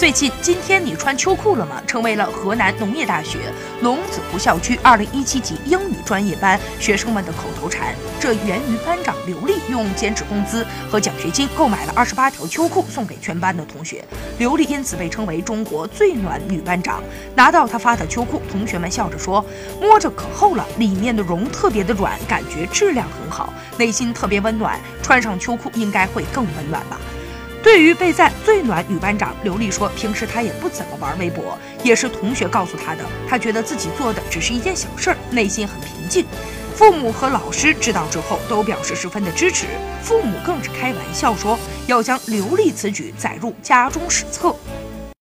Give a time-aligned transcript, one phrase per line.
[0.00, 1.82] 最近，今天你穿秋裤了吗？
[1.86, 3.52] 成为了河南农业大学
[3.82, 7.94] 龙子湖校区2017级英语专业班学生们的口头禅。
[8.18, 14.02] 这源于班长刘丽用兼职工资和奖学金购买了28条秋裤送给全班的同学。
[14.38, 17.02] 刘丽因此被称为中国最暖女班长。
[17.34, 19.44] 拿到她发的秋裤，同学们笑着说
[19.82, 24.80] ：“摸着可厚了，里面的绒特别的软，感觉质量很好，内心特别温暖。
[25.02, 26.98] 穿上秋裤应该会更温暖吧。”
[27.70, 33.04] 对于被赞最暖女班长，刘丽说，平时她也不怎么玩微博，也是同学告诉她的。
[33.28, 36.26] 她觉得自己做的只是一件小事儿，内心很平静。
[36.74, 39.66] 父母和老师知道之后，都表示十分的支持。
[40.02, 41.56] 父母更是开玩笑说，
[41.86, 44.52] 要将刘丽此举载入家中史册。